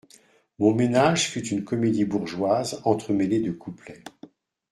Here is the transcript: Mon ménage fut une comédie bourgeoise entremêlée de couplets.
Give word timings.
Mon 0.57 0.73
ménage 0.73 1.29
fut 1.29 1.45
une 1.49 1.63
comédie 1.63 2.05
bourgeoise 2.05 2.81
entremêlée 2.85 3.39
de 3.39 3.51
couplets. 3.51 4.03